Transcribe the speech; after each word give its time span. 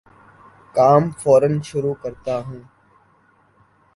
کام 0.75 1.03
فورا 1.19 1.49
شروع 1.63 1.93
کرتا 2.03 2.35
ہوں 2.45 2.61